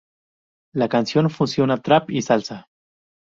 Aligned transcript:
La 0.73 0.89
canción 0.89 1.29
fusiona 1.29 1.77
trap 1.83 2.09
y 2.09 2.23
salsa. 2.23 2.65